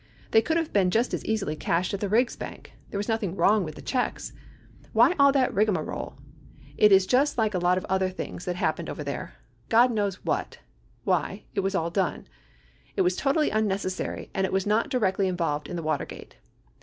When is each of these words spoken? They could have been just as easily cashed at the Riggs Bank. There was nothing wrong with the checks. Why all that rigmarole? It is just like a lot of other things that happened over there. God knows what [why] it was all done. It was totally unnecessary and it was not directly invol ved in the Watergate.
They 0.31 0.41
could 0.41 0.57
have 0.57 0.73
been 0.73 0.89
just 0.89 1.13
as 1.13 1.23
easily 1.25 1.55
cashed 1.55 1.93
at 1.93 1.99
the 1.99 2.09
Riggs 2.09 2.35
Bank. 2.35 2.73
There 2.89 2.97
was 2.97 3.07
nothing 3.07 3.35
wrong 3.35 3.63
with 3.63 3.75
the 3.75 3.83
checks. 3.83 4.33
Why 4.93 5.13
all 5.19 5.31
that 5.31 5.53
rigmarole? 5.53 6.15
It 6.75 6.91
is 6.91 7.05
just 7.05 7.37
like 7.37 7.53
a 7.53 7.59
lot 7.59 7.77
of 7.77 7.85
other 7.85 8.09
things 8.09 8.45
that 8.45 8.55
happened 8.55 8.89
over 8.89 9.03
there. 9.03 9.35
God 9.69 9.91
knows 9.91 10.15
what 10.25 10.57
[why] 11.03 11.43
it 11.53 11.59
was 11.59 11.75
all 11.75 11.91
done. 11.91 12.25
It 12.95 13.03
was 13.03 13.15
totally 13.15 13.51
unnecessary 13.51 14.31
and 14.33 14.43
it 14.43 14.51
was 14.51 14.65
not 14.65 14.89
directly 14.89 15.31
invol 15.31 15.59
ved 15.61 15.67
in 15.69 15.75
the 15.75 15.83
Watergate. 15.83 16.37